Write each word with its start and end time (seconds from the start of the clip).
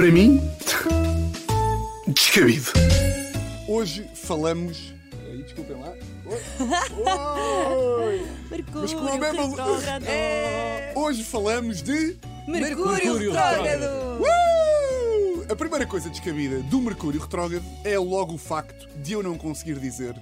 Para 0.00 0.10
mim, 0.12 0.40
descabido. 2.08 2.70
Hoje 3.68 4.08
falamos. 4.14 4.94
Aí, 5.26 5.42
desculpem 5.42 5.78
lá. 5.78 5.92
Oi. 6.24 6.38
Oi. 8.06 8.26
Mercúrio, 8.50 8.80
Mas 8.80 8.94
com 8.94 9.06
a 9.06 9.18
mesma- 9.18 9.46
retrógrado. 9.46 10.04
É. 10.06 10.94
Hoje 10.96 11.22
falamos 11.22 11.82
de. 11.82 12.16
Mercúrio, 12.48 12.92
Mercúrio 12.92 13.32
retrógrado. 13.32 14.22
Uh! 14.22 15.52
A 15.52 15.54
primeira 15.56 15.84
coisa 15.86 16.08
descabida 16.08 16.60
do 16.60 16.80
Mercúrio 16.80 17.20
retrógrado 17.20 17.62
é 17.84 17.98
logo 17.98 18.32
o 18.36 18.38
facto 18.38 18.88
de 19.02 19.12
eu 19.12 19.22
não 19.22 19.36
conseguir 19.36 19.78
dizer 19.78 20.14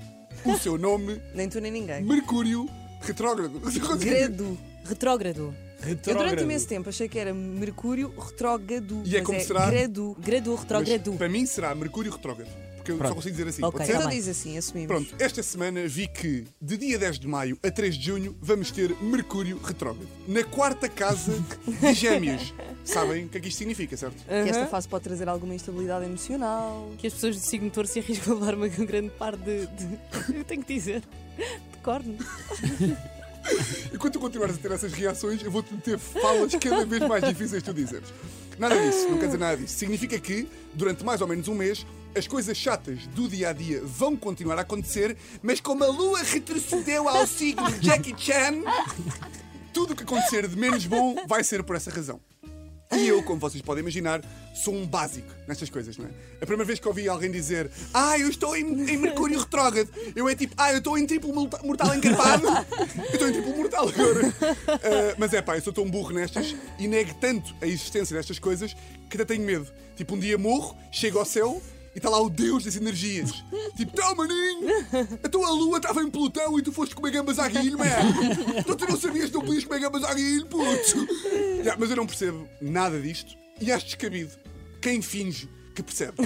o 0.45 0.59
seu 0.59 0.75
nome, 0.77 1.23
Nem 1.33 1.49
tu 1.49 1.61
nem 1.61 1.71
ninguém. 1.71 2.03
Mercúrio 2.03 2.69
retrógrado. 3.01 3.61
Grado. 3.61 4.59
Retrógrado. 4.85 5.55
Eu 5.87 5.95
durante 6.15 6.43
imenso 6.43 6.67
tempo 6.67 6.89
achei 6.89 7.09
que 7.09 7.19
era 7.19 7.33
Mercúrio 7.33 8.13
retrógrado. 8.19 9.03
E 9.05 9.15
é 9.17 9.19
mas 9.21 9.27
como 9.27 9.41
será? 9.41 9.71
Grado. 9.71 10.17
Grado 10.19 10.51
Mas 10.51 10.61
retrógrado. 10.61 11.13
para 11.17 11.29
mim 11.29 11.47
será 11.47 11.75
Mercúrio 11.75 12.11
retrógrado. 12.13 12.49
Porque 12.77 12.93
eu 12.93 12.97
só 12.97 13.03
Pronto. 13.03 13.15
consigo 13.17 13.37
dizer 13.37 13.49
assim. 13.49 13.63
Ok, 13.63 13.73
Pode 13.73 13.87
ser? 13.87 13.93
então 13.97 14.09
bem. 14.09 14.17
diz 14.19 14.29
assim, 14.29 14.57
assumimos. 14.59 14.89
Pronto, 14.89 15.15
esta 15.23 15.43
semana 15.43 15.87
vi 15.87 16.09
que 16.09 16.45
de 16.61 16.77
dia 16.77 16.99
10 16.99 17.19
de 17.19 17.29
maio 17.29 17.59
a 17.63 17.71
3 17.71 17.95
de 17.97 18.05
junho 18.07 18.37
vamos 18.41 18.71
ter 18.71 18.95
Mercúrio 19.03 19.61
retrógrado. 19.63 20.09
Na 20.27 20.43
quarta 20.45 20.89
casa 20.89 21.33
de 21.67 21.95
Gêmeos. 21.95 22.53
Sabem 22.85 23.27
o 23.27 23.29
que 23.29 23.37
é 23.37 23.41
que 23.41 23.49
isto 23.49 23.59
significa, 23.59 23.97
certo? 23.97 24.17
Que 24.25 24.33
esta 24.51 24.67
fase 24.67 24.89
pode 24.89 25.05
trazer 25.05 25.29
alguma 25.29 25.55
instabilidade 25.55 26.07
emocional. 26.07 26.91
que 26.99 27.07
as 27.07 27.13
pessoas 27.13 27.37
de 27.37 27.43
signo 27.43 27.69
touro 27.71 27.87
se 27.87 27.99
arriscam 28.01 28.33
a 28.33 28.39
levar 28.41 28.55
uma 28.55 28.69
grande 28.69 29.11
parte 29.11 29.43
de, 29.43 29.67
de- 29.67 29.99
Eu 30.39 30.45
tenho 30.45 30.63
que 30.65 30.75
dizer. 30.75 31.03
De 31.73 31.79
corno. 31.83 32.17
Enquanto 33.93 34.19
continuares 34.19 34.57
a 34.57 34.59
ter 34.59 34.71
essas 34.73 34.93
reações, 34.93 35.43
eu 35.43 35.51
vou-te 35.51 35.73
meter 35.73 35.99
falas 35.99 36.55
cada 36.55 36.85
vez 36.85 37.07
mais 37.07 37.25
difíceis 37.25 37.63
tu 37.63 37.73
dizeres. 37.73 38.09
Nada 38.59 38.77
disso, 38.77 39.09
não 39.09 39.19
quer 39.19 39.27
dizer 39.27 39.39
nada 39.39 39.57
disso. 39.57 39.79
Significa 39.79 40.19
que, 40.19 40.49
durante 40.75 41.05
mais 41.05 41.21
ou 41.21 41.29
menos 41.29 41.47
um 41.49 41.55
mês, 41.55 41.87
as 42.15 42.27
coisas 42.27 42.57
chatas 42.57 43.07
do 43.09 43.29
dia 43.29 43.51
a 43.51 43.53
dia 43.53 43.81
vão 43.85 44.17
continuar 44.17 44.59
a 44.59 44.63
acontecer, 44.63 45.17
mas 45.43 45.61
como 45.61 45.85
a 45.85 45.87
lua 45.87 46.23
retrocedeu 46.23 47.09
ao 47.09 47.27
signo 47.27 47.71
Jackie 47.81 48.15
Chan, 48.17 48.63
tudo 49.73 49.93
o 49.93 49.97
que 49.97 50.03
acontecer 50.03 50.49
de 50.49 50.57
menos 50.57 50.87
bom 50.87 51.15
vai 51.27 51.45
ser 51.45 51.63
por 51.63 51.77
essa 51.77 51.91
razão. 51.91 52.21
E 52.91 53.07
eu, 53.07 53.23
como 53.23 53.39
vocês 53.39 53.61
podem 53.63 53.83
imaginar, 53.83 54.23
sou 54.55 54.75
um 54.75 54.87
básico 54.87 55.29
nestas 55.47 55.69
coisas, 55.69 55.97
não 55.99 56.07
é? 56.07 56.09
A 56.41 56.47
primeira 56.47 56.65
vez 56.65 56.79
que 56.81 56.89
ouvi 56.89 57.07
alguém 57.09 57.31
dizer 57.31 57.71
Ah, 57.93 58.19
eu 58.19 58.29
estou 58.31 58.57
em, 58.57 58.63
em 58.91 58.97
Mercúrio 58.97 59.39
retrógrado, 59.39 59.89
eu 60.17 60.29
é 60.29 60.35
tipo 60.35 60.55
Ah, 60.57 60.73
eu 60.73 60.79
estou 60.79 60.97
em 60.97 61.07
triplo 61.07 61.35
morta- 61.35 61.61
mortal 61.63 61.95
encarpado, 61.95 62.47
eu 62.97 63.05
estou 63.13 63.29
em 63.29 63.33
triplo 63.33 63.57
mortal 63.57 63.89
agora. 63.89 64.35
Ah, 64.69 65.15
mas 65.19 65.35
é 65.35 65.43
pá, 65.43 65.57
eu 65.57 65.63
sou 65.63 65.73
tão 65.73 65.89
burro 65.91 66.13
nestas 66.13 66.57
e 66.79 66.89
nego 66.89 67.13
tanto 67.21 67.55
a 67.61 67.67
existência 67.67 68.17
destas 68.17 68.39
coisas 68.39 68.75
que 69.11 69.17
até 69.17 69.25
tenho 69.25 69.45
medo. 69.45 69.67
Tipo, 69.97 70.15
um 70.15 70.19
dia 70.19 70.39
morro, 70.39 70.77
chego 70.91 71.19
ao 71.19 71.25
céu 71.25 71.61
e 71.99 72.01
está 72.01 72.09
lá 72.09 72.23
o 72.23 72.31
Deus 72.31 72.63
das 72.63 72.77
energias. 72.77 73.45
Tipo, 73.77 73.93
tá, 73.93 74.15
maninho, 74.15 74.69
a 75.21 75.29
tua 75.29 75.51
lua 75.51 75.79
estava 75.79 76.01
em 76.01 76.09
Plutão 76.09 76.57
e 76.57 76.63
tu 76.63 76.71
foste 76.71 76.95
comer 76.95 77.11
gambas 77.11 77.41
à 77.41 77.49
guilho, 77.49 77.77
man. 77.77 77.87
Então 78.57 78.77
tu 78.77 78.89
não 78.89 78.97
sabias 78.97 79.31
que 79.31 79.35
não 79.35 79.45
podias 79.45 79.65
comer 79.65 79.81
gambas 79.81 80.05
à 80.05 80.15
guilho, 80.15 80.47
puto. 80.47 81.09
Mas 81.77 81.91
eu 81.91 81.97
não 81.97 82.07
percebo 82.07 82.49
nada 82.63 83.01
disto 83.01 83.37
e 83.61 83.73
acho 83.73 83.87
descabido 83.87 84.31
quem 84.81 85.03
finge 85.03 85.49
que 85.75 85.83
percebe. 85.83 86.19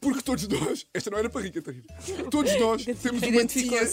Porque 0.00 0.22
todos 0.22 0.48
nós, 0.48 0.86
esta 0.94 1.10
não 1.10 1.18
era 1.18 1.28
para 1.28 1.42
rir, 1.42 1.50
Catarina, 1.50 1.84
todos 2.30 2.58
nós 2.58 2.82
temos 3.02 3.22
uma 3.22 3.44
tia. 3.44 3.90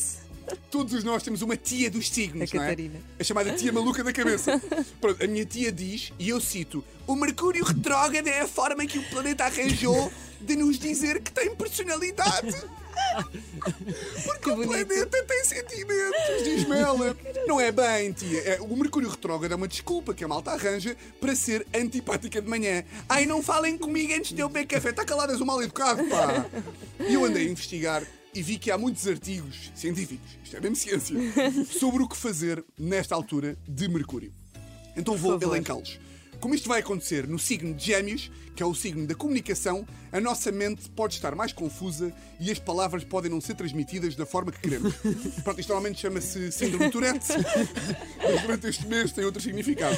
Todos 0.70 1.04
nós 1.04 1.24
temos 1.24 1.42
uma 1.42 1.56
tia 1.56 1.90
dos 1.90 2.10
signos, 2.10 2.52
A 2.52 2.56
não 2.56 2.64
é? 2.64 2.68
Catarina. 2.68 3.00
A 3.20 3.24
chamada 3.24 3.54
tia 3.54 3.72
maluca 3.72 4.04
da 4.04 4.14
cabeça. 4.14 4.62
Pronto, 5.00 5.24
a 5.24 5.28
minha 5.28 5.46
tia 5.46 5.72
diz, 5.72 6.14
e 6.20 6.30
eu 6.30 6.40
cito: 6.40 6.84
O 7.08 7.16
Mercúrio 7.16 7.64
retrógrado 7.64 8.28
é 8.28 8.42
a 8.42 8.48
forma 8.48 8.86
que 8.86 9.00
o 9.00 9.10
planeta 9.10 9.46
arranjou 9.46 10.12
de 10.40 10.56
nos 10.56 10.80
dizer 10.80 11.22
que 11.22 11.32
tem 11.32 11.56
personalidade. 11.56 12.56
Porque 14.24 14.52
o 14.52 14.56
planeta 14.68 15.24
tem 15.24 15.44
sentimentos, 15.46 16.44
diz-me 16.44 16.78
ela. 16.78 17.16
Não 17.48 17.60
é 17.60 17.72
bem, 17.72 18.12
tia. 18.12 18.40
É, 18.42 18.62
o 18.62 18.76
Mercúrio 18.76 19.10
retrógrado 19.10 19.52
é 19.52 19.56
uma 19.56 19.68
desculpa 19.68 20.14
que 20.14 20.24
a 20.24 20.28
malta 20.28 20.52
arranja 20.52 20.96
para 21.20 21.36
ser 21.36 21.66
antipática 21.74 22.42
de 22.42 22.48
manhã. 22.48 22.84
Ai, 23.08 23.26
não 23.26 23.42
falem 23.42 23.78
comigo 23.78 24.14
antes 24.14 24.34
de 24.34 24.42
eu 24.42 24.50
beber 24.50 24.68
café. 24.68 24.90
Está 24.90 25.06
caladas 25.06 25.40
o 25.40 25.46
mal 25.46 25.62
educado, 25.62 26.04
pá. 26.06 26.46
E 27.08 27.14
eu 27.14 27.26
andei 27.26 27.48
a 27.48 27.50
investigar 27.50 28.04
e 28.34 28.42
vi 28.42 28.58
que 28.58 28.72
há 28.72 28.78
muitos 28.78 29.08
artigos 29.08 29.72
científicos, 29.76 30.38
isto 30.44 30.56
é 30.56 30.60
mesmo 30.60 30.76
ciência, 30.76 31.16
sobre 31.80 32.04
o 32.04 32.08
que 32.08 32.16
fazer 32.16 32.64
nesta 32.78 33.16
altura 33.16 33.58
de 33.68 33.88
Mercúrio. 33.88 34.32
Então 34.96 35.16
vou 35.16 35.40
elencá-los. 35.42 36.00
Como 36.40 36.56
isto 36.56 36.70
vai 36.70 36.80
acontecer 36.80 37.28
no 37.28 37.38
signo 37.38 37.74
de 37.74 37.86
Gêmeos, 37.86 38.32
que 38.56 38.64
é 38.64 38.66
o 38.66 38.74
signo 38.74 39.06
da 39.06 39.14
comunicação, 39.14 39.86
a 40.12 40.22
nossa 40.22 40.52
mente 40.52 40.90
pode 40.90 41.14
estar 41.14 41.36
mais 41.36 41.52
confusa 41.52 42.14
e 42.40 42.50
as 42.50 42.60
palavras 42.60 43.04
podem 43.04 43.30
não 43.30 43.42
ser 43.42 43.56
transmitidas 43.56 44.16
da 44.16 44.26
forma 44.26 44.52
que 44.52 44.60
queremos. 44.60 44.94
Pronto, 45.44 45.60
isto 45.60 45.70
normalmente 45.70 46.00
chama-se 46.00 46.52
síndrome 46.52 46.86
de 46.86 46.92
Tourette, 46.92 47.28
mas 48.24 48.42
durante 48.42 48.68
este 48.68 48.88
mês 48.88 49.12
tem 49.12 49.26
outro 49.26 49.42
significado. 49.42 49.98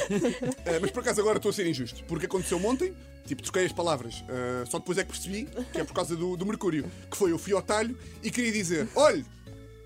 Ah, 0.66 0.78
mas 0.80 0.90
por 0.90 1.00
acaso 1.00 1.20
agora 1.20 1.38
estou 1.38 1.50
a 1.50 1.52
ser 1.52 1.66
injusto, 1.66 2.02
porque 2.04 2.26
aconteceu 2.26 2.64
ontem, 2.64 2.92
tipo, 3.26 3.42
troquei 3.42 3.66
as 3.66 3.72
palavras, 3.72 4.24
ah, 4.28 4.64
só 4.68 4.78
depois 4.78 4.98
é 4.98 5.04
que 5.04 5.10
percebi 5.10 5.48
que 5.72 5.80
é 5.80 5.84
por 5.84 5.94
causa 5.94 6.16
do, 6.16 6.36
do 6.36 6.46
Mercúrio, 6.46 6.90
que 7.10 7.16
foi 7.16 7.32
eu 7.32 7.38
fui 7.38 7.52
ao 7.52 7.62
talho 7.62 7.96
e 8.22 8.30
queria 8.30 8.52
dizer: 8.52 8.88
olha, 8.94 9.24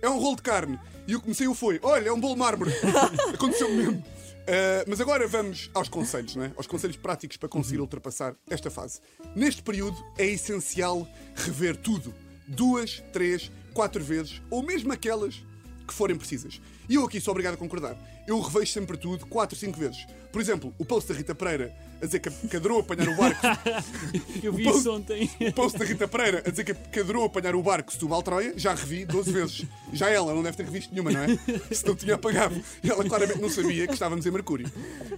é 0.02 0.08
um 0.08 0.18
rolo 0.18 0.36
de 0.36 0.42
carne. 0.42 0.78
E 1.06 1.12
eu 1.12 1.20
comecei 1.20 1.46
o 1.46 1.54
foi, 1.54 1.78
olha, 1.82 2.08
é 2.08 2.12
um 2.12 2.18
bolo 2.18 2.34
de 2.34 2.40
mármore. 2.40 2.72
Aconteceu 3.32 3.72
mesmo. 3.72 3.98
Uh, 3.98 4.82
mas 4.86 5.00
agora 5.00 5.26
vamos 5.26 5.70
aos 5.74 5.88
conselhos, 5.88 6.36
não 6.36 6.44
é? 6.44 6.52
Aos 6.56 6.66
conselhos 6.66 6.96
práticos 6.96 7.36
para 7.36 7.48
conseguir 7.48 7.80
ultrapassar 7.80 8.34
esta 8.48 8.70
fase. 8.70 9.00
Neste 9.34 9.62
período 9.62 9.96
é 10.18 10.26
essencial 10.26 11.06
rever 11.34 11.76
tudo. 11.76 12.14
Duas, 12.46 13.02
três, 13.12 13.50
quatro 13.72 14.02
vezes, 14.02 14.40
ou 14.50 14.62
mesmo 14.62 14.92
aquelas 14.92 15.44
que 15.86 15.94
forem 15.94 16.16
precisas. 16.16 16.60
E 16.88 16.94
eu 16.96 17.04
aqui 17.04 17.20
sou 17.20 17.32
obrigado 17.32 17.54
a 17.54 17.56
concordar. 17.56 17.96
Eu 18.26 18.40
revejo 18.40 18.72
sempre 18.72 18.96
tudo 18.96 19.26
quatro, 19.26 19.56
cinco 19.56 19.78
vezes. 19.78 20.06
Por 20.32 20.40
exemplo, 20.40 20.74
o 20.78 20.84
post 20.84 21.08
da 21.10 21.16
Rita 21.16 21.34
Pereira 21.34 21.72
a 22.02 22.04
dizer 22.04 22.18
que 22.20 22.56
adorou 22.56 22.80
apanhar 22.80 23.08
o 23.08 23.16
barco 23.16 23.40
Eu 24.42 24.52
vi 24.52 24.64
post- 24.64 24.80
isso 24.80 24.92
ontem. 24.92 25.30
o 25.40 25.52
post 25.52 25.78
da 25.78 25.84
Rita 25.84 26.06
Pereira 26.06 26.42
a 26.46 26.50
dizer 26.50 26.64
que, 26.64 27.00
adorou 27.00 27.24
apanhar 27.24 27.54
o 27.54 27.62
barco 27.62 27.90
Setúbal-Troia, 27.92 28.52
já 28.56 28.74
revi 28.74 29.04
12 29.06 29.32
vezes. 29.32 29.64
Já 29.92 30.10
ela 30.10 30.34
não 30.34 30.42
deve 30.42 30.56
ter 30.56 30.64
revisto 30.64 30.92
nenhuma, 30.92 31.10
não 31.12 31.20
é? 31.20 31.28
Se 31.74 31.86
não 31.86 31.94
tinha 31.96 32.16
apagado. 32.16 32.60
E 32.82 32.90
ela 32.90 33.02
claramente 33.04 33.40
não 33.40 33.48
sabia 33.48 33.86
que 33.86 33.94
estávamos 33.94 34.26
em 34.26 34.30
Mercúrio. 34.30 34.70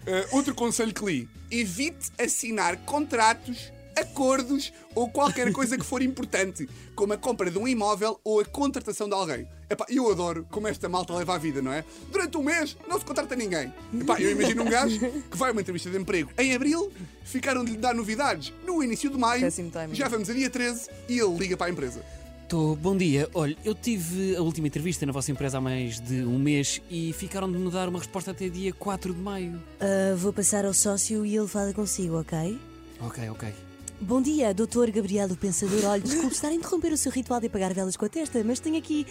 Ah, 0.07 0.29
outro 0.37 0.55
conselho 0.55 0.93
que 0.95 1.05
li: 1.05 1.29
evite 1.51 2.11
assinar 2.19 2.77
contratos. 2.85 3.73
Acordos 3.99 4.73
ou 4.95 5.09
qualquer 5.09 5.53
coisa 5.53 5.77
que 5.77 5.85
for 5.85 6.03
importante, 6.03 6.69
como 6.95 7.13
a 7.13 7.17
compra 7.17 7.51
de 7.51 7.59
um 7.59 7.67
imóvel 7.67 8.21
ou 8.23 8.41
a 8.41 8.45
contratação 8.45 9.09
de 9.09 9.15
alguém. 9.15 9.49
Epá, 9.69 9.87
eu 9.89 10.11
adoro 10.11 10.47
como 10.51 10.69
esta 10.69 10.89
malta 10.89 11.13
leva 11.15 11.35
a 11.35 11.39
vida, 11.39 11.61
não 11.61 11.73
é? 11.73 11.85
Durante 12.13 12.37
um 12.37 12.43
mês 12.43 12.77
não 12.89 12.99
se 12.99 13.05
contrata 13.05 13.35
ninguém. 13.35 13.73
Epá, 13.93 14.21
eu 14.21 14.31
imagino 14.31 14.63
um 14.63 14.71
gajo 14.71 15.01
que 15.31 15.37
vai 15.37 15.51
a 15.51 15.53
uma 15.53 15.61
entrevista 15.61 15.91
de 15.91 15.97
emprego 15.99 16.31
em 16.39 16.55
abril, 16.55 16.93
ficaram 17.25 17.65
de 17.65 17.73
lhe 17.73 17.77
dar 17.77 17.95
novidades 17.95 18.53
no 18.65 18.83
início 18.83 19.11
de 19.11 19.19
maio, 19.19 19.49
já 19.93 20.09
vamos 20.09 20.31
a 20.31 20.33
dia 20.33 20.49
13 20.49 20.89
e 21.09 21.19
ele 21.19 21.37
liga 21.37 21.57
para 21.57 21.67
a 21.67 21.71
empresa. 21.71 22.01
Tô, 22.49 22.75
bom 22.77 22.97
dia. 22.97 23.29
Olha, 23.35 23.55
eu 23.63 23.75
tive 23.75 24.35
a 24.35 24.41
última 24.41 24.69
entrevista 24.69 25.05
na 25.05 25.13
vossa 25.13 25.31
empresa 25.31 25.59
há 25.59 25.61
mais 25.61 26.01
de 26.01 26.23
um 26.23 26.39
mês 26.39 26.81
e 26.91 27.13
ficaram 27.13 27.51
de 27.51 27.59
me 27.59 27.71
dar 27.71 27.89
uma 27.91 27.99
resposta 27.99 28.31
até 28.31 28.49
dia 28.49 28.73
4 28.73 29.13
de 29.13 29.21
maio. 29.21 29.63
Ah, 29.79 30.15
vou 30.17 30.33
passar 30.33 30.65
ao 30.65 30.73
sócio 30.73 31.27
e 31.27 31.37
ele 31.37 31.47
fala 31.47 31.75
consigo, 31.75 32.19
ok? 32.19 32.59
Ok, 33.01 33.29
ok. 33.29 33.68
Bom 34.01 34.23
dia, 34.23 34.55
doutor 34.55 34.91
Gabriel 34.91 35.29
o 35.31 35.37
Pensador. 35.37 35.85
Olha, 35.85 36.01
desculpe 36.01 36.33
estar 36.35 36.49
a 36.49 36.55
interromper 36.55 36.93
o 36.93 36.97
seu 36.97 37.11
ritual 37.11 37.41
de 37.41 37.47
apagar 37.49 37.75
velas 37.75 37.97
com 37.97 38.05
a 38.05 38.09
testa, 38.09 38.43
mas 38.45 38.61
tenho 38.61 38.77
aqui 38.79 39.07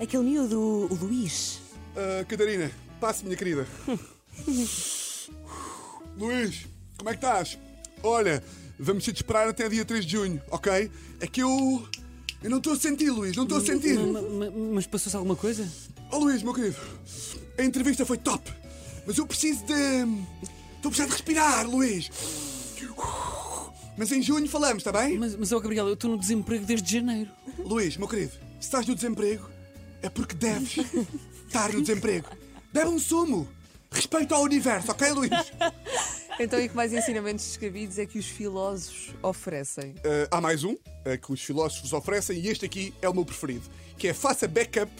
aquele 0.00 0.22
miúdo, 0.22 0.58
o 0.60 0.94
Luís. 0.94 1.60
Ah, 1.96 2.24
Catarina, 2.24 2.70
passe, 3.00 3.24
minha 3.24 3.36
querida. 3.36 3.66
Luís, 6.16 6.66
como 6.96 7.10
é 7.10 7.12
que 7.12 7.18
estás? 7.24 7.58
Olha, 8.02 8.42
vamos 8.78 9.04
ter 9.04 9.12
de 9.12 9.18
esperar 9.18 9.48
até 9.48 9.68
dia 9.68 9.84
3 9.84 10.04
de 10.06 10.12
junho, 10.12 10.40
ok? 10.50 10.90
É 11.20 11.26
que 11.26 11.42
eu. 11.42 11.86
Eu 12.40 12.48
não 12.50 12.58
estou 12.58 12.72
a 12.74 12.76
sentir, 12.76 13.10
Luís, 13.10 13.36
não 13.36 13.42
estou 13.42 13.58
a 13.58 13.60
sentir. 13.60 13.98
Ma- 13.98 14.22
ma- 14.22 14.50
Mas 14.74 14.86
passou-se 14.86 15.16
alguma 15.16 15.34
coisa? 15.34 15.68
Oh 16.12 16.18
Luís, 16.18 16.42
meu 16.44 16.54
querido, 16.54 16.76
a 17.58 17.62
entrevista 17.64 18.06
foi 18.06 18.16
top, 18.16 18.48
mas 19.04 19.18
eu 19.18 19.26
preciso 19.26 19.64
de. 19.66 19.74
Estou 20.76 20.90
a 20.90 20.90
precisar 20.90 21.06
de 21.06 21.10
respirar, 21.12 21.68
Luís. 21.68 22.08
Mas 23.98 24.12
em 24.12 24.22
junho 24.22 24.48
falamos, 24.48 24.78
está 24.78 24.92
bem? 24.92 25.18
Mas, 25.18 25.34
mas 25.34 25.50
oh, 25.50 25.60
Gabriel, 25.60 25.88
eu 25.88 25.94
estou 25.94 26.08
no 26.08 26.16
desemprego 26.16 26.64
desde 26.64 26.98
janeiro. 26.98 27.30
Luís, 27.58 27.96
meu 27.96 28.06
querido, 28.06 28.30
se 28.30 28.38
estás 28.60 28.86
no 28.86 28.94
desemprego, 28.94 29.50
é 30.00 30.08
porque 30.08 30.36
deves 30.36 30.76
estar 31.44 31.72
no 31.72 31.82
desemprego. 31.82 32.28
Bebe 32.72 32.90
um 32.90 32.98
sumo. 32.98 33.48
Respeito 33.90 34.34
ao 34.34 34.42
universo, 34.42 34.92
ok, 34.92 35.10
Luís? 35.10 35.30
Então, 36.38 36.60
e 36.60 36.68
que 36.68 36.76
mais 36.76 36.92
ensinamentos 36.92 37.44
descabidos 37.44 37.98
é 37.98 38.06
que 38.06 38.16
os 38.16 38.26
filósofos 38.26 39.12
oferecem? 39.20 39.90
Uh, 39.90 40.28
há 40.30 40.40
mais 40.40 40.62
um 40.62 40.74
uh, 40.74 41.18
que 41.20 41.32
os 41.32 41.42
filósofos 41.42 41.92
oferecem 41.92 42.38
e 42.38 42.46
este 42.46 42.64
aqui 42.64 42.94
é 43.02 43.08
o 43.08 43.14
meu 43.14 43.24
preferido, 43.24 43.64
que 43.96 44.06
é 44.06 44.14
faça 44.14 44.46
backup 44.46 44.92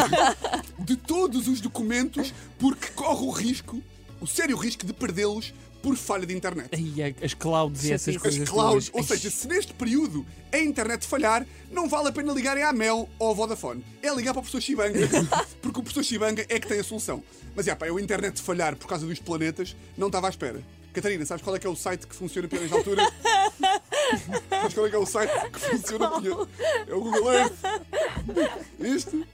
de 0.78 0.96
todos 0.96 1.48
os 1.48 1.60
documentos 1.60 2.32
porque 2.58 2.86
corre 2.94 3.26
o 3.26 3.30
risco, 3.30 3.82
o 4.22 4.26
sério 4.26 4.56
risco 4.56 4.86
de 4.86 4.92
perdê-los 4.92 5.52
por 5.82 5.96
falha 5.96 6.24
de 6.24 6.32
internet. 6.32 6.70
Ai, 6.72 7.14
as 7.20 7.34
clouds 7.34 7.82
e 7.84 7.92
essas 7.92 8.14
Chatice. 8.14 8.18
coisas. 8.20 8.42
As 8.42 8.48
clouds, 8.48 8.88
todas. 8.88 9.10
ou 9.10 9.16
seja, 9.16 9.30
se 9.30 9.48
neste 9.48 9.74
período 9.74 10.24
a 10.52 10.58
internet 10.58 11.04
falhar, 11.04 11.44
não 11.72 11.88
vale 11.88 12.08
a 12.08 12.12
pena 12.12 12.32
ligarem 12.32 12.62
à 12.62 12.72
Mel 12.72 13.08
ou 13.18 13.28
ao 13.28 13.34
Vodafone. 13.34 13.84
É 14.00 14.14
ligar 14.14 14.32
para 14.32 14.38
o 14.38 14.42
professor 14.42 14.60
Chibanga, 14.60 15.00
porque 15.60 15.80
o 15.80 15.82
professor 15.82 16.04
Chibanga 16.04 16.46
é 16.48 16.60
que 16.60 16.68
tem 16.68 16.78
a 16.78 16.84
solução. 16.84 17.20
Mas 17.56 17.66
já, 17.66 17.74
pá, 17.74 17.86
a 17.86 18.00
internet 18.00 18.40
falhar 18.40 18.76
por 18.76 18.86
causa 18.86 19.04
dos 19.04 19.18
planetas, 19.18 19.74
não 19.98 20.06
estava 20.06 20.28
à 20.28 20.30
espera. 20.30 20.62
Catarina, 20.92 21.24
sabes 21.26 21.42
qual 21.42 21.56
é 21.56 21.58
que 21.58 21.66
é 21.66 21.70
o 21.70 21.74
site 21.74 22.06
que 22.06 22.14
funciona 22.14 22.46
pior 22.46 22.60
nesta 22.60 22.76
altura? 22.76 23.02
sabes 24.50 24.74
qual 24.74 24.86
é 24.86 24.90
que 24.90 24.96
é 24.96 24.98
o 24.98 25.06
site 25.06 25.32
que 25.50 25.58
funciona 25.58 26.20
pior? 26.20 26.48
É 26.86 26.94
o 26.94 27.00
Google 27.00 27.32
Earth. 27.32 27.54
Isto? 28.78 29.26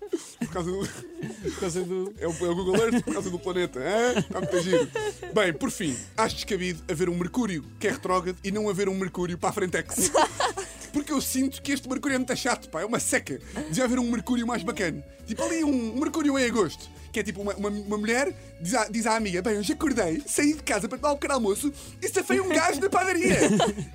Causa 0.58 0.72
do. 0.72 0.88
Por 1.42 1.60
causa 1.60 1.84
do. 1.84 2.14
É 2.18 2.26
o, 2.26 2.30
é 2.30 2.48
o 2.48 2.54
Google 2.54 2.76
Earth 2.76 3.04
por 3.04 3.14
causa 3.14 3.30
do 3.30 3.38
planeta. 3.38 3.78
hã? 3.78 4.18
Está 4.18 4.40
muito 4.40 4.60
giro. 4.60 4.88
Bem, 5.32 5.52
por 5.52 5.70
fim, 5.70 5.96
acho 6.16 6.34
descabido 6.36 6.82
haver 6.90 7.08
um 7.08 7.16
Mercúrio 7.16 7.64
que 7.78 7.86
é 7.86 7.92
retrógrado 7.92 8.36
e 8.42 8.50
não 8.50 8.68
haver 8.68 8.88
um 8.88 8.94
Mercúrio 8.94 9.38
para 9.38 9.50
a 9.50 9.52
Frentex. 9.52 10.10
Porque 10.92 11.12
eu 11.12 11.20
sinto 11.20 11.62
que 11.62 11.72
este 11.72 11.88
Mercúrio 11.88 12.14
é 12.14 12.18
muito 12.18 12.34
chato, 12.34 12.68
pá, 12.70 12.80
é 12.80 12.84
uma 12.84 12.98
seca. 12.98 13.38
Devia 13.68 13.84
haver 13.84 13.98
um 13.98 14.10
Mercúrio 14.10 14.46
mais 14.46 14.62
bacana. 14.62 15.04
Tipo 15.26 15.44
ali 15.44 15.62
um 15.62 15.98
Mercúrio 16.00 16.38
em 16.38 16.46
agosto. 16.46 16.88
Que 17.12 17.20
é 17.20 17.22
tipo 17.22 17.40
uma, 17.40 17.54
uma, 17.54 17.68
uma 17.68 17.98
mulher 17.98 18.34
diz 18.60 18.74
à, 18.74 18.84
diz 18.88 19.06
à 19.06 19.16
amiga: 19.16 19.40
Bem, 19.42 19.58
hoje 19.58 19.72
acordei, 19.72 20.22
saí 20.26 20.54
de 20.54 20.62
casa 20.62 20.88
para 20.88 20.98
tomar 20.98 21.12
um 21.12 21.16
pequeno 21.16 21.34
almoço 21.34 21.72
e 22.02 22.08
safei 22.08 22.40
um 22.40 22.48
gás 22.48 22.78
na 22.78 22.88
padaria. 22.88 23.38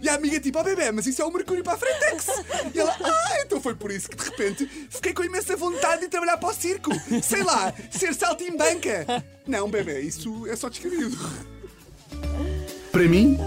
E 0.01 0.10
a 0.10 0.15
amiga 0.15 0.39
tipo: 0.39 0.60
Oh 0.60 0.63
bebê, 0.63 0.92
mas 0.92 1.06
isso 1.06 1.21
é 1.21 1.25
um 1.25 1.31
Mercúrio 1.31 1.63
para 1.63 1.74
a 1.74 1.77
Frentex. 1.77 2.27
E 2.74 2.80
ela: 2.80 2.95
Ah, 3.04 3.42
então 3.45 3.62
foi 3.62 3.75
por 3.75 3.92
isso 3.92 4.10
que 4.10 4.18
de 4.18 4.24
repente 4.24 4.88
fiquei 4.89 5.13
com 5.13 5.24
imensa 5.24 5.56
vontade 5.56 6.01
de 6.01 6.07
trabalhar 6.07 6.38
para 6.38 6.50
o 6.50 6.54
circo. 6.54 6.92
Sei 7.21 7.44
lá, 7.44 7.74
ser 7.92 8.13
saltimbanca. 8.13 9.24
Não, 9.45 9.69
bebê, 9.69 10.01
isso 10.01 10.48
é 10.48 10.56
só 10.56 10.69
descabido. 10.69 11.18
Para 12.92 13.04
mim. 13.04 13.38